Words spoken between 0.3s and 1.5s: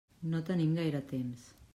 tenim gaire temps.